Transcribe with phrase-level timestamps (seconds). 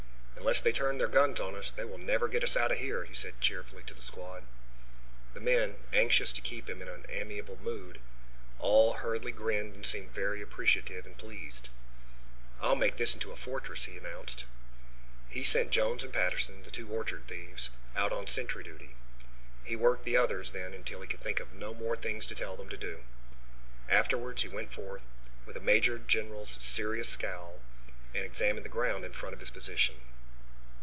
[0.43, 3.13] "Unless they turn guns on us, they will never get us out of here," he
[3.13, 4.43] said cheerfully to the squad.
[5.35, 8.01] The men, anxious to keep him in an amiable mood,
[8.57, 11.69] all hurriedly grinned and seemed very appreciative and pleased.
[12.59, 14.45] "I'll make this into a fortress," he announced.
[15.29, 18.95] He sent Jones and Patterson, the two orchard thieves, out on sentry duty.
[19.63, 22.57] He worked the others, then, until he could think of no more things to tell
[22.57, 23.03] them to do.
[23.87, 25.03] Afterwards he went forth,
[25.45, 27.61] with a major general's serious scowl,
[28.13, 30.01] and examined the ground in front of his position.